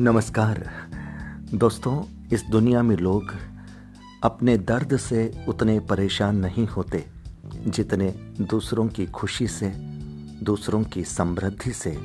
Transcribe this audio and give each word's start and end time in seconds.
नमस्कार। 0.00 0.70
दोस्तों, 1.54 2.02
इस 2.32 2.44
दुनिया 2.50 2.82
में 2.82 2.96
लोग 2.96 3.34
अपने 4.22 4.58
दर्द 4.58 4.96
से 4.96 5.44
उतने 5.48 5.80
परेशान 5.80 6.36
नहीं 6.36 6.66
होते, 6.66 7.06
जितने 7.66 8.10
दूसरों 8.40 8.88
की 8.88 9.06
खुशी 9.06 9.46
से, 9.46 9.68
दूसरों 10.42 10.84
की 10.84 11.04
समृद्धि 11.04 11.72
से, 11.72 11.98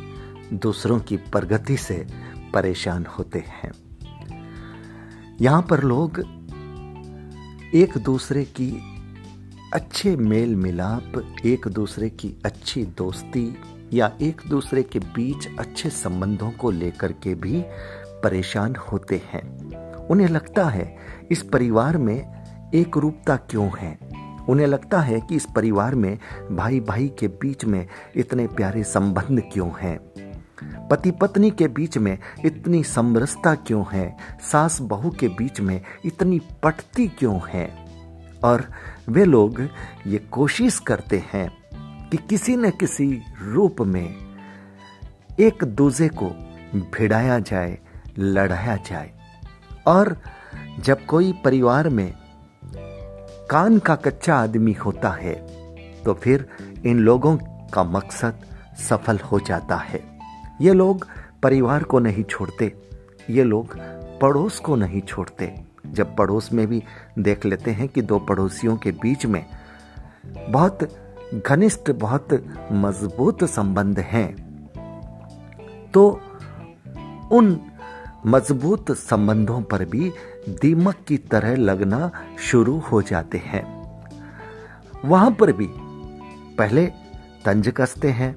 दूसरों 0.53 0.99
की 0.99 1.17
प्रगति 1.17 1.77
से 1.77 2.07
परेशान 2.53 3.05
होते 3.05 3.39
हैं। 3.39 3.71
यहाँ 5.41 5.61
पर 5.61 5.83
लोग 5.83 6.19
एक 7.73 7.97
दूसरे 7.97 8.43
की 8.43 8.81
अच्छे 9.73 10.15
मेल 10.15 10.55
मिलाप 10.55 11.35
एक 11.45 11.67
दूसरे 11.67 12.09
की 12.09 12.35
अच्छी 12.45 12.83
दोस्ती 12.83 13.57
या 13.93 14.11
एक 14.21 14.41
दूसरे 14.49 14.83
के 14.83 14.99
बीच 14.99 15.59
अच्छे 15.59 15.89
संबंधों 15.89 16.51
को 16.51 16.71
लेकर 16.71 17.11
के 17.11 17.35
भी 17.35 17.65
परेशान 18.07 18.75
होते 18.75 19.21
हैं। 19.33 19.63
उन्हें 19.93 20.27
लगता 20.27 20.65
है, 20.65 20.97
इस 21.31 21.43
परिवार 21.43 21.97
में 21.97 22.43
एक 22.73 22.97
रूपता 22.97 23.35
क्यों 23.35 23.69
है? 23.79 23.99
उन्हें 24.49 24.67
लगता 24.67 25.01
है 25.01 25.21
कि 25.21 25.35
इस 25.35 25.47
परिवार 25.55 25.95
में 25.95 26.19
भाई 26.51 26.79
भाई 26.79 27.11
के 27.19 27.27
बीच 27.27 27.65
में 27.65 27.87
इतने 28.15 28.47
प्यारे 28.47 28.83
संबंध 28.83 29.41
क्यों 29.53 29.71
हैं? 29.81 29.99
पति 30.87 31.11
पत्नी 31.11 31.51
के 31.51 31.67
बीच 31.67 31.97
में 31.97 32.17
इतनी 32.45 32.83
समरसता 32.83 33.55
क्यों 33.55 33.85
है? 33.93 34.17
सास 34.51 34.81
बहू 34.81 35.09
के 35.09 35.27
बीच 35.27 35.61
में 35.61 35.81
इतनी 36.05 36.41
पटती 36.63 37.07
क्यों 37.07 37.39
है? 37.49 37.85
और 38.43 38.65
वे 39.09 39.25
लोग 39.25 39.61
ये 40.07 40.17
कोशिश 40.17 40.79
करते 40.79 41.23
हैं 41.33 41.62
कि 42.13 42.17
किसी 42.29 42.55
न 42.55 42.69
किसी 42.69 43.05
रूप 43.43 43.79
में 43.81 44.15
एक 45.39 45.63
दूसरे 45.65 46.07
को 46.09 46.25
भिड़ाया 46.95 47.37
जाए, 47.39 47.77
लड़ाया 48.19 48.75
जाए। 48.87 49.09
और 49.87 50.15
जब 50.79 51.05
कोई 51.05 51.31
परिवार 51.45 51.89
में 51.89 52.13
कान 53.49 53.79
का 53.79 53.95
कच्चा 53.95 54.35
आदमी 54.35 54.73
होता 54.75 55.09
है 55.11 55.33
तो 56.03 56.13
फिर 56.13 56.47
इन 56.85 56.99
लोगों 56.99 57.35
का 57.73 57.83
मकसद 57.83 58.45
सफल 58.79 59.19
हो 59.21 59.39
जाता 59.39 59.75
है। 59.77 60.03
ये 60.61 60.73
लोग 60.73 61.07
परिवार 61.43 61.83
को 61.83 61.99
नहीं 61.99 62.23
छोड़ते, 62.23 62.73
ये 63.29 63.43
लोग 63.43 63.77
पड़ोस 64.21 64.59
को 64.59 64.75
नहीं 64.75 65.01
छोड़ते। 65.01 65.53
जब 65.87 66.15
पड़ोस 66.15 66.53
में 66.53 66.67
भी 66.67 66.83
देख 67.19 67.45
लेते 67.45 67.71
हैं 67.71 67.87
कि 67.87 68.01
दो 68.01 68.19
पड़ोसियों 68.19 68.77
के 68.77 68.91
बीच 68.91 69.25
में 69.25 69.45
बहुत 70.49 70.87
घनिष्ठ 71.33 71.91
बहुत 71.91 72.27
मज़बूत 72.71 73.43
संबंध 73.43 73.99
हैं। 73.99 74.35
तो 75.93 76.21
उन 77.31 77.59
मज़बूत 78.25 78.91
संबंधों 78.91 79.61
पर 79.61 79.85
भी 79.85 80.11
दीमक 80.49 80.95
की 81.07 81.17
तरह 81.17 81.55
लगना 81.55 82.11
शुरू 82.39 82.77
हो 82.79 83.01
जाते 83.01 83.37
हैं। 83.37 83.63
वहाँ 85.05 85.31
पर 85.31 85.51
भी 85.51 85.67
पहले 86.57 86.85
तंज 87.45 87.73
कसते 87.77 88.11
हैं। 88.11 88.33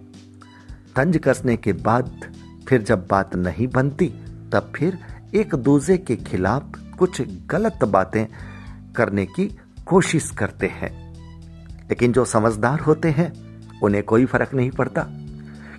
तंज 0.97 1.19
कसने 1.24 1.56
के 1.56 1.72
बाद 1.72 2.34
फिर 2.69 2.83
जब 2.83 3.06
बात 3.06 3.36
नहीं 3.36 3.67
बनती, 3.69 4.08
तब 4.52 4.72
फिर 4.77 4.98
एक 5.34 5.55
दूसरे 5.55 5.98
के 5.98 6.17
खिलाफ 6.17 6.62
कुछ 6.98 7.22
गलत 7.47 7.84
बातें 7.84 8.27
करने 8.97 9.27
की 9.27 9.58
कोशिश 9.86 10.30
करते 10.30 10.67
हैं। 10.67 11.06
लेकिन 11.89 12.12
जो 12.12 12.25
समझदार 12.25 12.81
होते 12.81 13.11
हैं, 13.11 13.33
उन्हें 13.81 14.03
कोई 14.03 14.25
फ़र्क 14.25 14.55
नहीं 14.55 14.70
पड़ता, 14.70 15.03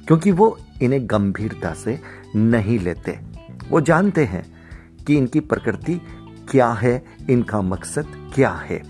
क्योंकि 0.07 0.31
वो 0.31 0.57
इन्हें 0.81 1.05
गंभीरता 1.05 1.73
से 1.73 1.99
नहीं 2.35 2.79
लेते। 2.79 3.19
वो 3.69 3.81
जानते 3.81 4.25
हैं 4.25 4.45
कि 5.07 5.17
इनकी 5.17 5.39
प्रकृति 5.39 6.01
क्या 6.51 6.69
है, 6.69 7.03
इनका 7.29 7.61
मकसद 7.61 8.31
क्या 8.35 8.51
है। 8.51 8.81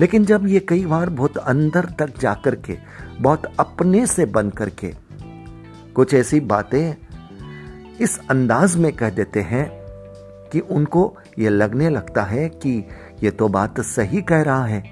लेकिन 0.00 0.24
जब 0.24 0.46
ये 0.46 0.60
कई 0.60 0.84
बार 0.86 1.10
बहुत 1.10 1.36
अंदर 1.36 1.84
तक 1.84 2.18
जाकर 2.20 2.54
के, 2.54 2.78
बहुत 3.20 3.42
अपने 3.60 4.06
से 4.06 4.26
बन 4.26 4.50
करके 4.50 4.94
कुछ 5.94 6.14
ऐसी 6.14 6.40
बातें 6.40 6.94
इस 8.00 8.20
अंदाज 8.30 8.76
में 8.76 8.92
कह 8.92 9.10
देते 9.10 9.40
हैं 9.40 9.68
कि 10.52 10.60
उनको 10.60 11.16
ये 11.38 11.48
लगने 11.48 11.90
लगता 11.90 12.22
है 12.22 12.48
कि 12.48 12.88
ये 13.22 13.30
तो 13.30 13.48
बात 13.48 13.80
सही 13.80 14.22
कह 14.22 14.42
रहा 14.42 14.66
है। 14.66 14.82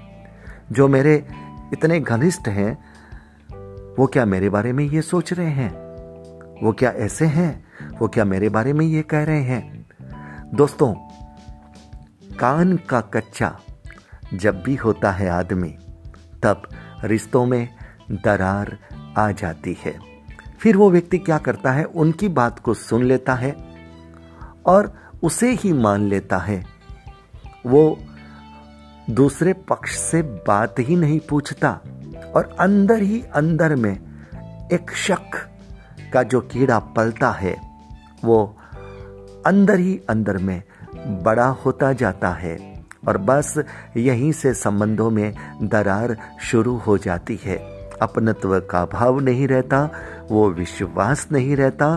जो 0.71 0.87
मेरे 0.87 1.25
इतने 1.73 1.99
घनिष्ठ 1.99 2.47
हैं, 2.47 2.93
वो 3.99 4.07
क्या 4.07 4.25
मेरे 4.25 4.49
बारे 4.49 4.73
में 4.73 4.85
ये 4.85 5.01
सोच 5.01 5.33
रहे 5.33 5.49
हैं? 5.49 5.69
वो 6.65 6.71
क्या 6.71 6.89
ऐसे 6.89 7.25
हैं? 7.25 7.65
वो 7.99 8.07
क्या 8.07 8.25
मेरे 8.25 8.49
बारे 8.49 8.73
में 8.73 8.85
ये 8.85 9.01
कह 9.01 9.23
रहे 9.23 9.41
हैं? 9.41 9.85
दोस्तों, 10.53 10.93
कान 12.39 12.77
का 12.77 13.01
कच्चा 13.01 13.59
जब 14.33 14.63
भी 14.63 14.75
होता 14.75 15.11
है 15.11 15.29
आदमी, 15.29 15.77
तब 16.43 16.61
रिश्तों 17.03 17.45
में 17.45 17.69
दरार 18.11 18.77
आ 19.17 19.31
जाती 19.31 19.77
है। 19.85 19.99
फिर 20.59 20.77
वो 20.77 20.91
व्यक्ति 20.91 21.17
क्या 21.17 21.37
करता 21.37 21.71
है? 21.71 21.83
उनकी 21.83 22.27
बात 22.27 22.59
को 22.59 22.73
सुन 22.73 23.03
लेता 23.03 23.35
है 23.35 23.55
और 24.65 25.11
उसे 25.23 25.51
ही 25.53 25.73
मान 25.73 26.01
लेता 26.01 26.37
है। 26.37 26.65
वो 27.65 27.99
दूसरे 29.09 29.53
पक्ष 29.53 29.97
से 29.97 30.21
बात 30.21 30.75
ही 30.79 30.95
नहीं 30.95 31.19
पूछता 31.19 31.69
और 32.35 32.55
अंदर 32.59 33.01
ही 33.01 33.21
अंदर 33.35 33.75
में 33.75 33.93
एक 34.71 34.91
शक 34.95 35.35
का 36.13 36.23
जो 36.23 36.41
कीड़ा 36.41 36.79
पलता 36.79 37.31
है, 37.31 37.55
वो 38.25 38.57
अंदर 39.45 39.79
ही 39.79 39.99
अंदर 40.09 40.37
में 40.37 40.63
बड़ा 41.23 41.47
होता 41.47 41.93
जाता 41.93 42.29
है 42.29 42.57
और 43.07 43.17
बस 43.17 43.53
यहीं 43.97 44.31
से 44.31 44.53
संबंधों 44.53 45.09
में 45.11 45.33
दरार 45.63 46.17
शुरू 46.41 46.77
हो 46.77 46.97
जाती 46.97 47.39
है। 47.43 47.57
अपनत्व 48.01 48.59
का 48.59 48.85
भाव 48.85 49.19
नहीं 49.19 49.47
रहता, 49.47 49.89
वो 50.31 50.49
विश्वास 50.49 51.27
नहीं 51.31 51.55
रहता 51.55 51.87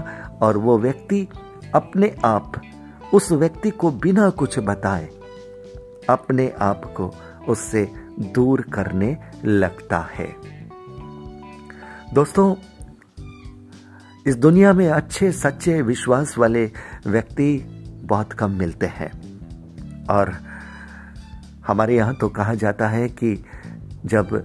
और 0.42 0.56
वो 0.56 0.78
व्यक्ति 0.78 1.28
अपने 1.74 2.14
आप 2.24 2.60
उस 3.14 3.32
व्यक्ति 3.32 3.70
को 3.70 3.90
बिना 3.90 4.30
कुछ 4.30 4.58
बताए 4.58 5.08
अपने 6.10 6.52
आप 6.60 6.94
को 6.96 7.14
उससे 7.48 7.90
दूर 8.20 8.60
करने 8.60 9.16
लगता 9.44 9.98
है। 9.98 10.36
दोस्तों, 12.14 12.54
इस 14.26 14.36
दुनिया 14.36 14.72
में 14.72 14.88
अच्छे, 14.88 15.32
सच्चे, 15.32 15.82
विश्वास 15.82 16.38
वाले 16.38 16.72
व्यक्ति 17.06 17.58
बहुत 18.04 18.32
कम 18.32 18.50
मिलते 18.50 18.86
हैं। 18.86 19.10
और 20.06 20.36
हमारे 21.66 21.96
यहाँ 21.96 22.14
तो 22.14 22.28
कहा 22.28 22.54
जाता 22.54 22.88
है 22.88 23.08
कि 23.08 23.44
जब 24.04 24.44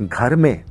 घर 0.00 0.36
में 0.36 0.64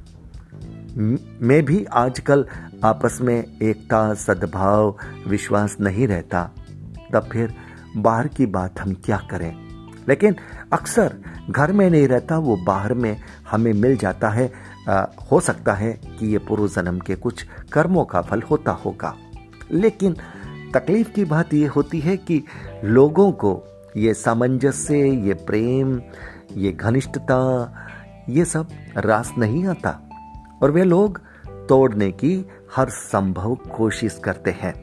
में 1.41 1.65
भी 1.65 1.85
आजकल 1.85 2.45
आपस 2.83 3.17
में 3.21 3.57
एकता, 3.61 4.13
सद्भाव, 4.13 4.97
विश्वास 5.27 5.77
नहीं 5.81 6.07
रहता, 6.07 6.51
तब 7.13 7.29
फिर 7.31 7.53
बाहर 7.97 8.27
की 8.27 8.45
बात 8.45 8.79
हम 8.79 8.93
क्या 8.93 9.17
करें? 9.17 9.68
लेकिन 10.09 10.35
अक्सर 10.73 11.15
घर 11.49 11.71
में 11.71 11.89
नहीं 11.89 12.07
रहता 12.07 12.37
वो 12.37 12.57
बाहर 12.57 12.93
में 12.93 13.17
हमें 13.51 13.73
मिल 13.73 13.97
जाता 13.97 14.29
है। 14.29 14.51
आ, 14.89 15.05
हो 15.31 15.39
सकता 15.39 15.73
है 15.73 15.93
कि 15.93 16.31
ये 16.31 16.37
पूर्व 16.37 16.67
जन्म 16.67 16.99
के 16.99 17.15
कुछ 17.15 17.45
कर्मों 17.71 18.05
का 18.05 18.21
फल 18.21 18.41
होता 18.41 18.71
होगा। 18.71 19.15
लेकिन 19.71 20.15
तकलीफ़ 20.73 21.09
की 21.09 21.25
बात 21.25 21.53
ये 21.53 21.67
होती 21.67 21.99
है 21.99 22.17
कि 22.17 22.43
लोगों 22.83 23.31
को 23.31 23.63
ये 23.97 24.13
सामंजस्य 24.13 24.97
ये 24.97 25.33
प्रेम 25.33 26.01
ये 26.57 26.71
घनिष्ठता 26.71 27.39
ये 28.29 28.45
सब 28.45 28.67
रास 28.97 29.33
नहीं 29.37 29.67
आता। 29.67 30.09
और 30.63 30.71
वे 30.71 30.83
लोग 30.83 31.21
तोड़ने 31.47 32.11
की 32.11 32.45
हर 32.75 32.89
संभव 32.89 33.55
कोशिश 33.55 34.21
करते 34.23 34.51
हैं। 34.51 34.73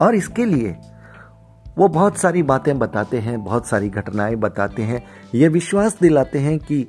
और 0.00 0.14
इसके 0.14 0.44
लिए 0.44 0.76
वो 1.78 1.88
बहुत 1.88 2.16
सारी 2.16 2.42
बातें 2.42 2.78
बताते 2.78 3.18
हैं, 3.18 3.44
बहुत 3.44 3.66
सारी 3.66 3.88
घटनाएँ 3.88 4.34
बताते 4.34 4.82
हैं। 4.82 5.06
ये 5.34 5.48
विश्वास 5.48 5.98
दिलाते 6.00 6.38
हैं 6.38 6.58
कि 6.58 6.86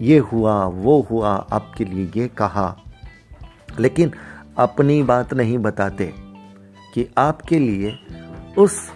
ये 0.00 0.18
हुआ, 0.18 0.64
वो 0.64 1.06
हुआ, 1.10 1.46
आपके 1.52 1.84
लिए 1.84 2.10
ये 2.16 2.28
कहा। 2.28 2.76
लेकिन 3.80 4.12
अपनी 4.58 5.02
बात 5.02 5.34
नहीं 5.34 5.58
बताते 5.58 6.14
कि 6.94 7.08
आपके 7.18 7.58
लिए 7.58 7.98
उस 8.58 8.90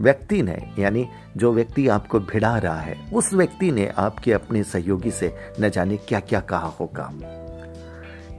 व्यक्ति 0.00 0.42
ने, 0.42 0.72
यानी 0.78 1.08
जो 1.36 1.52
व्यक्ति 1.52 1.88
आपको 1.88 2.20
भिड़ा 2.20 2.58
रहा 2.58 2.80
है, 2.80 2.96
उस 3.12 3.34
व्यक्ति 3.34 3.70
ने 3.70 3.88
आपके 3.98 4.32
अपने 4.32 4.62
सहयोगी 4.62 5.10
से 5.10 5.36
न 5.60 5.68
जाने 5.70 5.96
क्या 5.96 6.20
क्या 6.20 6.40
कहा 6.40 6.66
होगा। 6.66 7.10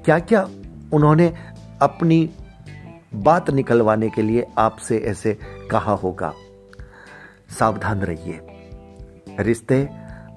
क्या 0.06 0.20
क्या 0.20 0.50
उन्होंने 0.94 1.34
अपनी 1.82 2.30
बात 3.16 3.50
निकलवाने 3.50 4.10
के 4.10 4.22
लिए 4.22 4.48
आपसे 4.58 4.98
ऐसे 4.98 5.38
कहा 5.72 5.94
होगा। 5.94 6.34
सावधान 7.60 8.02
रहिए। 8.02 8.40
रिश्ते 9.40 9.90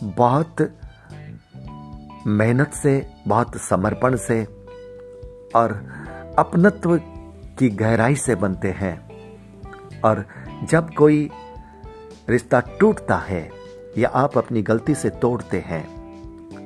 बहुत 0.03 0.57
मेहनत 2.27 2.73
से, 2.73 3.11
बहुत 3.29 3.57
समर्पण 3.57 4.17
से 4.17 4.45
और 5.57 5.73
अपनत्व 6.39 6.97
की 7.59 7.69
गहराई 7.69 8.17
से 8.17 8.35
बनते 8.35 8.71
हैं। 8.71 9.07
और 10.01 10.27
जब 10.65 10.95
कोई 10.95 11.31
रिश्ता 12.29 12.61
टूटता 12.61 13.17
है 13.17 13.51
या 13.99 14.09
आप 14.09 14.39
अपनी 14.39 14.63
गलती 14.63 14.95
से 14.95 15.11
तोड़ते 15.11 15.61
हैं, 15.61 15.97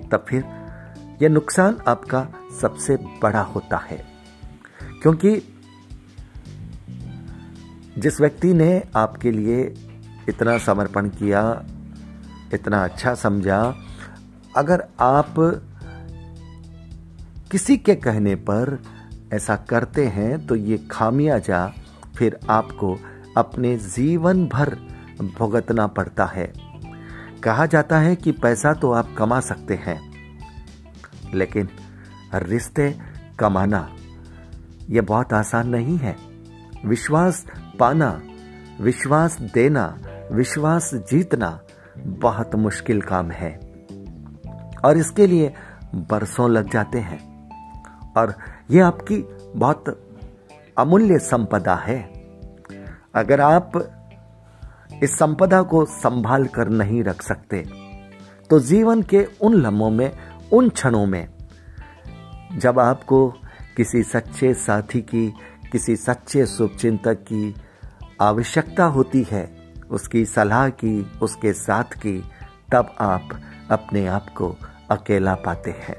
तब 0.09 0.25
फिर 0.29 0.45
यह 1.23 1.29
नुकसान 1.29 1.79
आपका 1.89 2.29
सबसे 2.61 2.97
बड़ा 2.97 3.41
होता 3.41 3.77
है। 3.77 4.07
क्योंकि 5.03 5.60
जिस 8.01 8.21
व्यक्ति 8.21 8.53
ने 8.55 8.83
आपके 8.97 9.31
लिए 9.31 9.63
इतना 10.29 10.57
समर्पण 10.59 11.09
किया, 11.09 11.43
इतना 12.55 12.83
अच्छा 12.85 13.15
समझा, 13.15 13.75
अगर 14.57 14.85
आप 15.01 15.35
किसी 17.51 17.77
के 17.77 17.95
कहने 17.95 18.35
पर 18.35 18.79
ऐसा 19.33 19.57
करते 19.69 20.07
हैं 20.07 20.47
तो 20.47 20.55
ये 20.55 20.79
खामियाजा 20.91 21.67
फिर 22.17 22.39
आपको 22.51 22.97
अपने 23.37 23.77
जीवन 23.79 24.47
भर 24.47 24.75
भुगतना 25.39 25.87
पड़ता 25.87 26.25
है। 26.27 26.53
कहा 27.45 27.67
जाता 27.67 27.99
है 27.99 28.17
कि 28.17 28.33
पैसा 28.33 28.73
तो 28.73 28.93
आप 28.93 29.15
कमा 29.19 29.41
सकते 29.41 29.75
हैं, 29.77 30.01
लेकिन 31.35 31.69
रिश्ते 32.35 32.95
कमाना 33.39 33.89
यह 34.91 35.03
बहुत 35.03 35.33
आसान 35.33 35.69
नहीं 35.69 35.99
है। 35.99 36.17
विश्वास 36.85 37.47
पाना, 37.79 38.23
विश्वास 38.81 39.41
देना, 39.41 39.99
विश्वास 40.33 40.95
जीतना 40.95 41.61
बहुत 41.99 42.55
मुश्किल 42.55 43.03
काम 43.03 43.31
है। 43.31 43.57
और 44.85 44.97
इसके 44.97 45.27
लिए 45.27 45.55
बरसों 45.95 46.51
लग 46.51 46.71
जाते 46.71 46.99
हैं। 46.99 47.31
और 48.17 48.35
यह 48.71 48.87
आपकी 48.87 49.29
बहुत 49.57 50.09
अमूल्य 50.79 51.19
संपदा 51.19 51.75
है। 51.75 52.03
अगर 53.15 53.41
आप 53.41 53.73
इस 55.03 55.11
संपदा 55.19 55.63
को 55.63 55.85
संभाल 55.85 56.47
कर 56.47 56.69
नहीं 56.69 57.03
रख 57.03 57.23
सकते 57.23 57.65
तो 58.51 58.61
जीवन 58.61 59.03
के 59.03 59.29
उन 59.41 59.55
लम्हों 59.55 59.91
में, 59.91 60.13
उन 60.53 60.69
क्षणों 60.69 61.07
में, 61.07 61.29
जब 62.53 62.79
आपको 62.79 63.29
किसी 63.77 64.03
सच्चे 64.03 64.55
साथी 64.55 65.01
की 65.01 65.35
किसी 65.73 65.97
सच्चे 65.97 66.47
शुभचिंतक 66.47 67.15
की 67.15 67.55
आवश्यकता 68.21 68.85
होती 68.85 69.27
है, 69.31 69.57
उसकी 69.91 70.25
सलाह 70.25 70.69
की, 70.69 71.13
उसके 71.23 71.53
साथ 71.53 71.85
की, 71.85 72.25
तब 72.73 72.95
आप 73.01 73.29
अपने 73.71 74.07
आप 74.07 74.27
को 74.37 74.57
अकेला 74.91 75.35
पाते 75.35 75.71
हैं। 75.71 75.97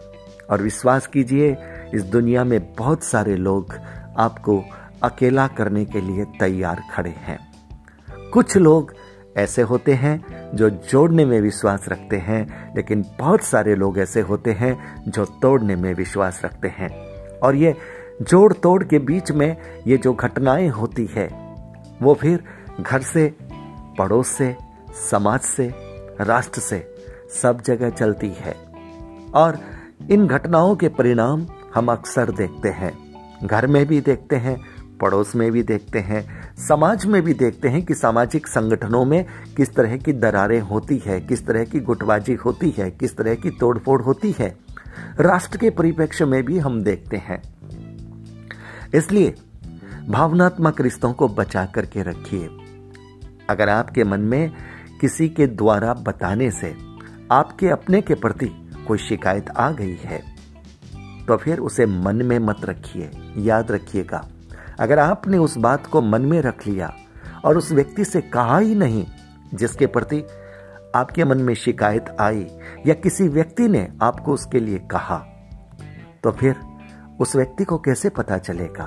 और 0.49 0.61
विश्वास 0.61 1.07
कीजिए, 1.07 1.57
इस 1.93 2.03
दुनिया 2.03 2.43
में 2.43 2.73
बहुत 2.73 3.03
सारे 3.03 3.35
लोग 3.35 3.75
आपको 4.17 4.63
अकेला 5.03 5.47
करने 5.47 5.85
के 5.85 6.01
लिए 6.01 6.25
तैयार 6.25 6.83
खड़े 6.93 7.09
हैं। 7.09 7.51
कुछ 8.29 8.57
लोग 8.57 8.93
ऐसे 9.37 9.61
होते 9.61 9.93
हैं 9.93 10.25
जो 10.53 10.69
जोड़ने 10.69 11.25
में 11.25 11.41
विश्वास 11.41 11.85
रखते 11.89 12.17
हैं, 12.17 12.75
लेकिन 12.75 13.05
बहुत 13.19 13.41
सारे 13.41 13.75
लोग 13.75 13.99
ऐसे 13.99 14.21
होते 14.21 14.51
हैं 14.51 15.03
जो 15.11 15.25
तोड़ने 15.25 15.75
में 15.75 15.93
विश्वास 15.93 16.41
रखते 16.45 16.67
हैं। 16.67 16.89
और 17.39 17.55
ये 17.55 17.75
जोड़ 18.21 18.53
तोड़ 18.53 18.83
के 18.83 18.99
बीच 18.99 19.31
में 19.31 19.57
ये 19.87 19.97
जो 19.97 20.13
घटनाएँ 20.13 20.67
होती 20.67 21.09
है, 21.11 21.55
वो 22.01 22.13
फिर 22.13 22.43
घर 22.81 23.01
से, 23.01 23.37
पड़ोस 23.97 24.27
से, 24.27 24.55
समाज 25.11 25.39
से, 25.39 25.73
राष्ट्र 26.21 26.61
से 26.61 26.95
सब 27.41 27.61
जगह 27.61 27.89
चलती 27.89 28.29
है। 28.29 28.55
और 29.33 29.59
इन 30.11 30.27
घटनाओं 30.27 30.75
के 30.75 30.87
परिणाम 30.87 31.47
हम 31.75 31.91
अक्सर 31.91 32.31
देखते 32.31 32.69
हैं। 32.69 32.93
घर 33.47 33.67
में 33.67 33.85
भी 33.85 34.01
देखते 34.01 34.35
हैं, 34.35 34.61
पड़ोस 34.97 35.35
में 35.35 35.51
भी 35.51 35.63
देखते 35.63 35.99
हैं, 35.99 36.55
समाज 36.57 37.05
में 37.05 37.21
भी 37.21 37.33
देखते 37.33 37.67
हैं 37.67 37.85
कि 37.85 37.93
सामाजिक 37.93 38.47
संगठनों 38.47 39.05
में 39.05 39.25
किस 39.57 39.75
तरह 39.75 39.97
की 39.97 40.13
दरारें 40.13 40.61
होती 40.61 40.97
है, 41.05 41.21
किस 41.21 41.47
तरह 41.47 41.63
की 41.63 41.79
गुटबाजी 41.79 42.33
होती 42.33 42.69
है, 42.69 42.91
किस 42.91 43.17
तरह 43.17 43.35
की 43.35 43.49
तोड़फोड़ 43.49 44.01
होती 44.01 44.35
है। 44.39 44.57
राष्ट्र 45.19 45.57
के 45.57 45.69
परिप्रेक्ष्य 45.69 46.25
में 46.25 46.43
भी 46.43 46.59
हम 46.59 46.81
देखते 46.81 47.17
हैं। 47.17 47.41
इसलिए 48.95 49.35
भावनात्मक 50.09 50.81
रिश्तों 50.81 51.13
को 51.13 51.27
बचा 51.27 51.65
करके 51.65 52.03
रखिए। 52.03 52.47
अगर 53.49 53.69
आपके 53.69 54.03
मन 54.03 54.19
में 54.19 54.51
किसी 55.01 55.29
के 55.29 55.47
द्वारा 55.47 55.93
बताने 55.93 56.49
से 56.51 56.73
आपके 57.31 57.67
अपने 57.67 58.01
के 58.01 58.15
प्रति 58.15 58.51
कोई 58.87 58.97
शिकायत 58.97 59.49
आ 59.49 59.71
गई 59.71 59.95
है 59.95 60.19
तो 61.27 61.37
फिर 61.37 61.59
उसे 61.59 61.85
मन 61.85 62.15
में 62.15 62.37
मत 62.39 62.65
रखिए, 62.65 63.09
याद 63.37 63.71
रखिएगा। 63.71 64.27
अगर 64.79 64.99
आपने 64.99 65.37
उस 65.37 65.57
बात 65.57 65.87
को 65.87 66.01
मन 66.01 66.21
में 66.21 66.41
रख 66.41 66.67
लिया 66.67 66.93
और 67.45 67.57
उस 67.57 67.71
व्यक्ति 67.71 68.05
से 68.05 68.21
कहा 68.21 68.57
ही 68.57 68.75
नहीं 68.75 69.05
जिसके 69.53 69.85
प्रति 69.85 70.23
आपके 70.95 71.23
मन 71.23 71.37
में 71.37 71.53
शिकायत 71.53 72.15
आई 72.19 72.45
या 72.87 72.93
किसी 72.93 73.27
व्यक्ति 73.27 73.67
ने 73.67 73.87
आपको 74.01 74.33
उसके 74.33 74.59
लिए 74.59 74.77
कहा 74.91 75.17
तो 76.23 76.31
फिर 76.31 76.55
उस 77.21 77.35
व्यक्ति 77.35 77.63
को 77.63 77.77
कैसे 77.77 78.09
पता 78.09 78.37
चलेगा? 78.37 78.83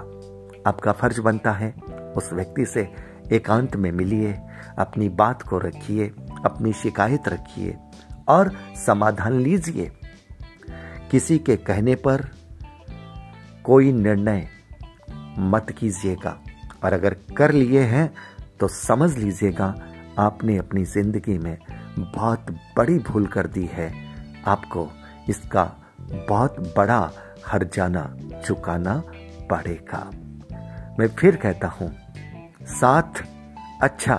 आपका 0.66 0.92
फ़र्ज़ 0.92 1.20
बनता 1.20 1.52
है 1.52 1.70
उस 2.16 2.32
व्यक्ति 2.32 2.64
से 2.66 2.88
एकांत 3.32 3.76
में 3.76 3.90
मिलिए, 3.92 4.32
अपनी 4.78 5.08
बात 5.08 5.42
को 5.42 5.58
रखिए, 5.58 6.06
अपनी 6.44 6.72
शिकायत 6.72 7.28
रखिए 7.28 7.76
और 8.28 8.50
समाधान 8.86 9.38
लीजिए। 9.40 9.90
किसी 11.10 11.38
के 11.38 11.56
कहने 11.58 11.94
पर 11.94 12.28
कोई 13.64 13.92
निर्णय 13.92 14.46
मत 15.38 15.70
कीजिएगा 15.78 16.36
और 16.84 16.92
अगर 16.92 17.16
कर 17.36 17.52
लिए 17.52 17.80
हैं 17.80 18.12
तो 18.60 18.68
समझ 18.68 19.16
लीजिएगा, 19.18 19.74
आपने 20.18 20.56
अपनी 20.58 20.84
ज़िंदगी 20.84 21.38
में 21.38 21.56
बहुत 21.98 22.50
बड़ी 22.76 22.98
भूल 22.98 23.26
कर 23.26 23.46
दी 23.46 23.68
है। 23.72 23.92
आपको 24.46 24.88
इसका 25.28 25.64
बहुत 26.28 26.58
बड़ा 26.76 27.10
हर 27.46 27.64
जाना 27.64 28.04
चुकाना 28.46 29.02
पड़ेगा। 29.50 30.10
मैं 30.98 31.08
फिर 31.08 31.36
कहता 31.36 31.68
हूँ, 31.68 31.90
साथ 32.70 33.22
अच्छा 33.82 34.16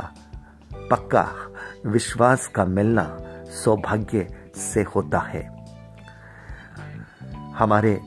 पक्का 0.92 1.28
विश्वास 1.86 2.48
का 2.48 2.66
मिलना 2.66 3.06
सौभाग्य 3.64 4.28
से 4.56 4.82
होता 4.96 5.20
है। 5.20 5.44
हमारे 7.58 8.00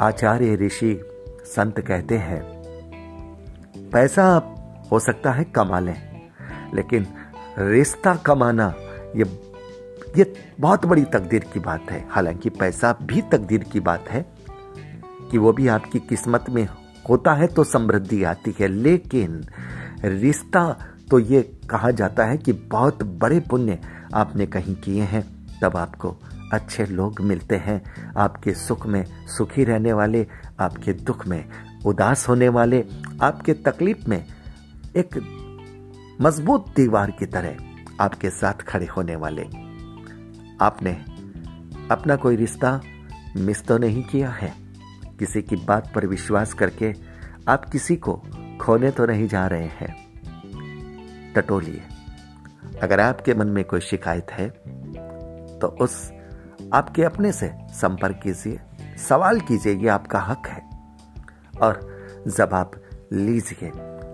आचार्य 0.00 0.54
ऋषि 0.56 0.98
संत 1.46 1.80
कहते 1.80 2.18
हैं, 2.18 2.42
पैसा 3.92 4.24
हो 4.92 4.98
सकता 5.00 5.32
है 5.32 5.44
कमा 5.44 5.78
लें, 5.80 6.30
लेकिन 6.74 7.06
रिश्ता 7.58 8.14
कमाना 8.16 8.74
ये 9.16 9.24
ये 10.18 10.34
बहुत 10.60 10.86
बड़ी 10.86 11.04
तकदीर 11.04 11.44
की 11.52 11.60
बात 11.60 11.90
है। 11.90 12.04
हालाँकि 12.10 12.50
पैसा 12.50 12.96
भी 13.02 13.20
तकदीर 13.22 13.64
की 13.64 13.80
बात 13.80 14.08
है 14.08 14.34
कि 15.30 15.38
वो 15.38 15.52
भी 15.52 15.68
आपकी 15.68 15.98
किस्मत 15.98 16.44
में 16.50 16.68
होता 17.08 17.34
है 17.34 17.46
तो 17.46 17.64
समृद्धि 17.64 18.24
आती 18.24 18.54
है। 18.60 18.68
लेकिन 18.68 19.44
रिश्ता 20.04 20.86
तो 21.10 21.18
ये 21.18 21.42
कहा 21.70 21.90
जाता 21.90 22.24
है 22.24 22.38
कि 22.38 22.52
बहुत 22.52 23.02
बड़े 23.02 23.40
पुण्य 23.40 23.78
आपने 24.14 24.46
कहीं 24.46 24.74
किए 24.74 25.02
हैं। 25.02 25.48
तब 25.62 25.76
आपको 25.76 26.16
अच्छे 26.52 26.86
लोग 26.86 27.20
मिलते 27.20 27.56
हैं। 27.56 27.82
आपके 28.16 28.54
सुख 28.54 28.86
में 28.86 29.04
सुखी 29.26 29.64
रहने 29.64 29.92
वाले, 29.92 30.26
आपके 30.60 30.92
दुख 30.92 31.26
में 31.26 31.44
उदास 31.86 32.28
होने 32.28 32.48
वाले, 32.48 32.84
आपके 33.22 33.52
तकलीफ़ 33.52 34.10
में 34.10 34.24
एक 34.96 35.16
मज़बूत 36.22 36.66
दीवार 36.76 37.10
की 37.10 37.26
तरह 37.26 37.56
आपके 38.00 38.30
साथ 38.30 38.54
खड़े 38.54 38.86
होने 38.86 39.16
वाले। 39.16 39.61
आपने 40.62 40.92
अपना 41.90 42.16
कोई 42.16 42.36
रिश्ता 42.36 42.80
मिस 43.36 43.64
तो 43.66 43.78
नहीं 43.78 44.02
किया 44.02 44.30
है? 44.30 44.52
किसी 45.18 45.42
की 45.42 45.56
बात 45.58 45.92
पर 45.94 46.06
विश्वास 46.06 46.52
करके 46.54 46.92
आप 47.48 47.64
किसी 47.64 47.96
को 47.96 48.22
खोने 48.60 48.90
तो 48.90 49.06
नहीं 49.06 49.26
जा 49.28 49.46
रहे 49.46 49.68
हैं। 49.70 49.94
टटोलिए, 51.34 51.82
अगर 52.82 53.00
आपके 53.00 53.34
मन 53.34 53.48
में 53.48 53.64
कोई 53.64 53.80
शिकायत 53.80 54.30
है 54.30 54.48
तो 55.58 55.66
उस 55.80 56.10
आपके 56.74 57.02
अपने 57.04 57.32
से 57.32 57.50
संपर्क 57.72 58.20
कीजिए, 58.22 58.60
सवाल 58.98 59.40
कीजिए, 59.40 59.74
ये 59.74 59.88
आपका 59.88 60.20
हक 60.20 60.46
है। 60.46 60.62
और 61.62 61.80
जवाब 62.28 62.80
लीजिए, 63.12 63.68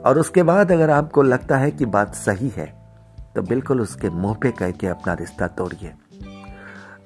और 0.07 0.19
उसके 0.19 0.43
बाद 0.43 0.73
अगर 0.73 0.91
आपको 0.91 1.23
लगता 1.23 1.57
है 1.57 1.71
कि 1.71 1.87
बात 1.87 2.15
सही 2.15 2.49
है 2.49 2.67
तो 3.35 3.43
बिल्कुल 3.43 3.81
उसके 3.81 4.11
मुँह 4.11 4.35
पे 4.35 4.51
कह 4.51 4.71
के 4.71 4.87
अपना 4.87 5.15
रिश्ता 5.15 5.47
तोड़िए। 5.49 5.93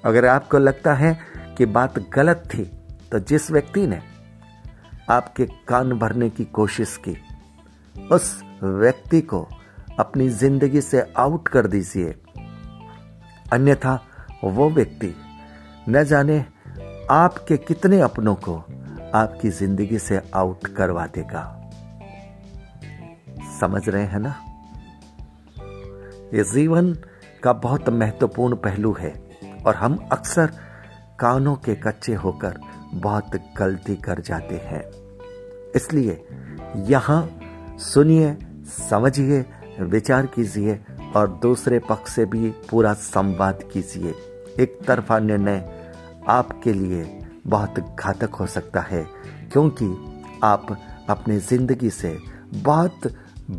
अगर 0.05 0.27
आपको 0.27 0.59
लगता 0.59 0.95
है 0.95 1.19
कि 1.59 1.67
बात 1.67 1.99
गलत 2.15 2.43
थी 2.55 2.65
तो 3.13 3.19
जिस 3.19 3.51
व्यक्ति 3.51 3.87
ने 3.87 4.01
आपके 5.11 5.47
कान 5.69 5.93
भरने 5.93 6.29
की 6.31 6.45
कोशिश 6.45 6.97
की, 6.97 7.17
उस 8.13 8.41
व्यक्ति 8.63 9.21
को 9.21 9.47
अपनी 9.99 10.29
ज़िंदगी 10.29 10.81
से 10.81 11.01
आउट 11.19 11.49
कर 11.49 11.67
दीजिए। 11.67 12.15
अन्यथा 13.53 13.99
वो 14.45 14.69
व्यक्ति 14.71 15.15
न 15.89 16.05
जाने 16.05 16.45
आपके 17.11 17.57
कितने 17.57 18.01
अपनों 18.01 18.35
को 18.35 18.57
आपकी 19.15 19.51
ज़िंदगी 19.51 19.99
से 19.99 20.21
आउट 20.35 20.67
करवा 20.77 21.07
देगा। 21.07 21.43
समझ 23.61 23.89
रहे 23.89 24.05
हैं 24.05 24.19
ना? 24.19 24.35
ये 26.35 26.45
जीवन 26.45 26.93
का 27.43 27.53
बहुत 27.53 27.89
महत्वपूर्ण 27.91 28.57
पहलू 28.57 28.93
है। 29.01 29.13
और 29.67 29.75
हम 29.75 29.97
अक्सर 30.13 30.53
कानों 31.21 31.55
के 31.57 31.75
कच्चे 31.77 32.15
होकर 32.15 32.59
बहुत 32.95 33.37
गलती 33.59 33.97
कर 33.97 34.21
जाते 34.21 34.57
हैं। 34.65 34.83
इसलिए 35.77 36.23
यहाँ 36.89 37.29
सुनिए, 37.83 38.37
समझिए, 38.81 39.45
विचार 39.83 40.27
कीजिए 40.27 40.79
और 41.17 41.29
दूसरे 41.43 41.79
पक्ष 41.81 42.13
से 42.13 42.25
भी 42.25 42.51
पूरा 42.71 42.93
संवाद 42.95 43.63
कीजिए। 43.73 44.15
एक 44.61 44.79
तरफा 44.87 45.19
निर्णय 45.19 45.69
आपके 46.29 46.73
लिए 46.73 47.05
बहुत 47.47 47.79
घातक 47.99 48.35
हो 48.35 48.47
सकता 48.47 48.81
है, 48.81 49.05
क्योंकि 49.53 49.87
आप 50.45 50.67
अपनी 51.11 51.39
ज़िंदगी 51.39 51.91
से 51.91 52.17
बहुत 52.55 53.13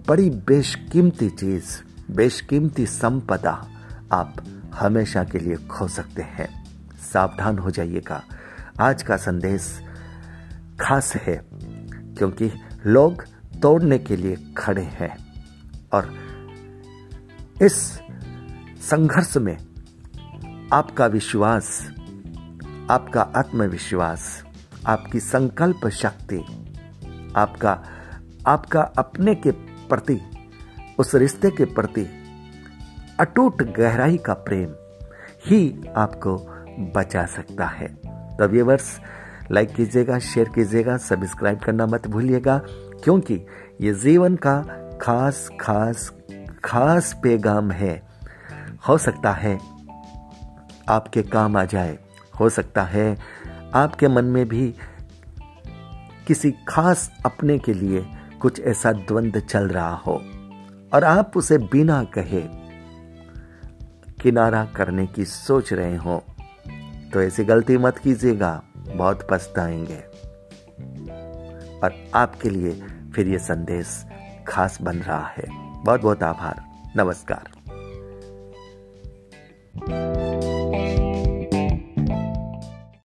बड़ी 0.08 0.30
बेशकीमती 0.48 1.30
चीज़, 1.32 1.66
बेशकीमती 2.12 2.86
संपदा 2.86 3.52
आप 4.12 4.36
हमेशा 4.74 5.24
के 5.24 5.40
लिए 5.40 5.56
खो 5.56 5.88
सकते 5.88 6.22
हैं। 6.22 6.64
सावधान 6.98 7.58
हो 7.58 7.72
जाइएगा। 7.72 8.24
आज 8.80 9.04
का 9.04 9.18
संदेश 9.18 9.82
खास 10.80 11.16
है, 11.16 11.46
क्योंकि 12.18 12.52
लोग 12.86 13.24
तोड़ने 13.62 14.00
के 14.00 14.16
लिए 14.16 14.54
खड़े 14.58 14.84
हैं 14.84 15.18
और 15.94 16.14
इस 17.62 18.00
संघर्ष 18.82 19.38
में 19.38 19.58
आपका 20.74 21.06
विश्वास, 21.06 21.92
आपका 22.92 23.22
आत्मविश्वास, 23.22 24.44
आपकी 24.88 25.20
संकल्प 25.20 25.88
शक्ति, 25.88 26.40
आपका 27.36 27.84
आपका 28.48 28.82
अपने 28.82 29.36
के 29.36 29.52
प्रति, 29.88 30.22
उस 31.00 31.16
रिश्ते 31.16 31.52
के 31.52 31.66
प्रति 31.66 32.23
अटूट 33.20 33.62
गहराई 33.64 34.18
का 34.18 34.34
प्रेम 34.34 34.70
ही 35.46 35.88
आपको 35.98 36.36
बचा 36.96 37.26
सकता 37.26 37.66
है। 37.66 37.88
तो 38.38 38.48
व्यूवर्स 38.48 39.00
लाइक 39.52 39.74
कीजिएगा 39.76 40.20
शेयर 40.20 40.50
कीजिएगा 40.50 40.98
सब्सक्राइब 40.98 41.60
करना 41.60 41.86
मत 41.86 42.08
भूलिएगा, 42.08 42.58
क्योंकि 43.04 43.46
ये 43.82 43.94
जीवन 43.94 44.36
का 44.36 44.62
खास 45.02 45.50
खास 45.60 46.12
खास 46.66 47.14
पैगाम 47.24 47.72
है। 47.72 48.02
हो 48.88 48.98
सकता 48.98 49.32
है 49.32 49.58
आपके 50.90 51.24
काम 51.24 51.58
आ 51.58 51.66
जाए। 51.66 51.98
हो 52.40 52.50
सकता 52.50 52.84
है 52.84 53.18
आपके 53.74 54.08
मन 54.08 54.26
में 54.26 54.48
भी 54.48 54.74
किसी 56.28 56.52
खास 56.68 57.10
अपने 57.26 57.58
के 57.60 57.74
लिए 57.74 58.06
कुछ 58.42 58.60
ऐसा 58.60 58.92
द्वंद 58.92 59.40
चल 59.40 59.68
रहा 59.68 59.96
हो 59.96 60.22
और 60.94 61.04
आप 61.04 61.38
उसे 61.38 61.58
बिना 61.58 62.04
कहे 62.04 62.63
किनारा 64.24 64.66
करने 64.66 65.08
की 65.08 65.26
सोच 65.26 65.74
रहे 65.74 65.96
हो 65.96 66.24
तो 67.14 67.22
ऐसी 67.22 67.44
गलती 67.44 67.78
मत 67.78 67.98
कीजिएगा, 67.98 68.64
बहुत 68.78 69.28
पछताएँगे। 69.32 70.00
और 71.80 72.12
आपके 72.16 72.50
लिए 72.50 72.72
फिर 73.16 73.28
यह 73.28 73.38
संदेश 73.38 74.06
खास 74.48 74.82
बन 74.82 74.98
रहा 74.98 75.28
है। 75.28 75.46
बहुत 75.84 76.02
बहुत 76.02 76.24
आभार। 76.24 76.64
नमस्कार। 76.96 77.50